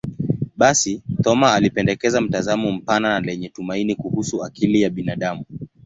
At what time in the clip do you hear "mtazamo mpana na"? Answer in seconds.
2.21-3.19